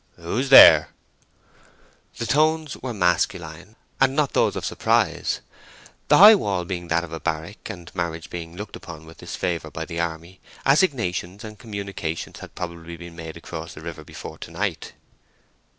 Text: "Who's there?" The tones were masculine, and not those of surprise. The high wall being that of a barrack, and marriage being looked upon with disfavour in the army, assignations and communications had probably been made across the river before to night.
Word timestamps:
"Who's 0.15 0.49
there?" 0.49 0.89
The 2.17 2.25
tones 2.25 2.75
were 2.75 2.91
masculine, 2.91 3.75
and 3.99 4.15
not 4.15 4.33
those 4.33 4.55
of 4.55 4.65
surprise. 4.65 5.41
The 6.07 6.17
high 6.17 6.33
wall 6.33 6.65
being 6.65 6.87
that 6.87 7.03
of 7.03 7.13
a 7.13 7.19
barrack, 7.19 7.69
and 7.69 7.93
marriage 7.93 8.31
being 8.31 8.55
looked 8.55 8.75
upon 8.75 9.05
with 9.05 9.19
disfavour 9.19 9.69
in 9.75 9.85
the 9.85 9.99
army, 9.99 10.39
assignations 10.65 11.43
and 11.43 11.59
communications 11.59 12.39
had 12.39 12.55
probably 12.55 12.97
been 12.97 13.15
made 13.15 13.37
across 13.37 13.75
the 13.75 13.81
river 13.81 14.03
before 14.03 14.39
to 14.39 14.49
night. 14.49 14.93